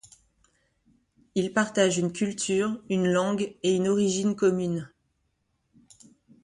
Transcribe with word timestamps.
Ils 1.35 1.53
partagent 1.53 1.99
une 1.99 2.11
culture, 2.11 2.81
une 2.89 3.07
langue 3.07 3.55
et 3.61 3.75
une 3.75 3.87
origine 3.87 4.35
commune. 4.35 4.89